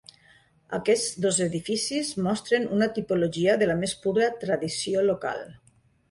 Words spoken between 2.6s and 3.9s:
una tipologia de la